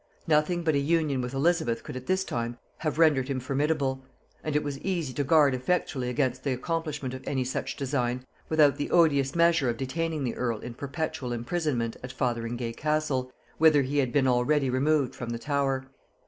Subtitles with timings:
[0.25, 4.03] Nothing but an union with Elizabeth could at this time have rendered him formidable;
[4.43, 8.77] and it was easy to guard effectually against the accomplishment of any such design, without
[8.77, 13.99] the odious measure of detaining the earl in perpetual imprisonment at Fotheringay Castle, whither he
[13.99, 15.85] had been already removed from the Tower.